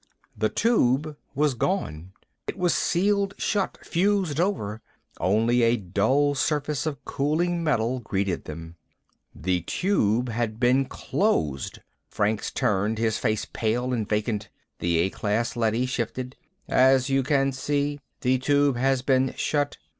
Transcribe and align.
The 0.35 0.49
Tube 0.49 1.15
was 1.35 1.53
gone. 1.53 2.13
It 2.47 2.57
was 2.57 2.73
sealed 2.73 3.35
shut, 3.37 3.77
fused 3.85 4.39
over. 4.39 4.81
Only 5.19 5.61
a 5.61 5.77
dull 5.77 6.33
surface 6.33 6.87
of 6.87 7.05
cooling 7.05 7.63
metal 7.63 7.99
greeted 7.99 8.45
them. 8.45 8.77
The 9.35 9.61
Tube 9.61 10.29
had 10.29 10.59
been 10.59 10.85
closed. 10.85 11.81
Franks 12.09 12.49
turned, 12.49 12.97
his 12.97 13.19
face 13.19 13.45
pale 13.45 13.93
and 13.93 14.09
vacant. 14.09 14.49
The 14.79 14.97
A 14.97 15.11
class 15.11 15.55
leady 15.55 15.85
shifted. 15.85 16.35
"As 16.67 17.11
you 17.11 17.21
can 17.21 17.51
see, 17.51 17.99
the 18.21 18.39
Tube 18.39 18.77
has 18.77 19.03
been 19.03 19.35
shut. 19.37 19.77